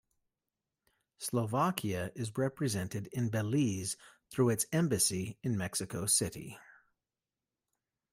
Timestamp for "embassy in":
4.73-5.55